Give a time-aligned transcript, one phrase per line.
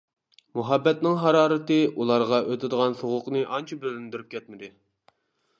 [0.59, 4.73] مۇھەببەتنىڭ ھارارىتى ئۇلارغا ئۆتىدىغان سوغۇقنى ئانچە بىلىندۈرۈپ كەتمىدى.